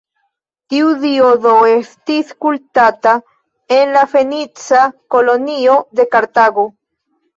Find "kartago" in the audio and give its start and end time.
6.17-6.65